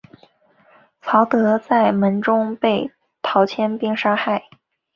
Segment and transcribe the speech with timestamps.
[1.03, 2.89] 曹德在门中被
[3.21, 4.49] 陶谦兵杀害。